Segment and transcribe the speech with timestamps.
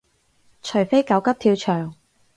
[0.63, 1.93] 除非狗急跳墻